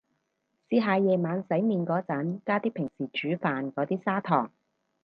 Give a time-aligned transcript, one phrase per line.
[0.67, 4.51] 試下夜晚洗面個陣加啲平時煮飯個啲砂糖